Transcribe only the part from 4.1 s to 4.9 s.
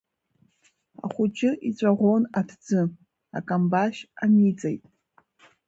аниҵеит.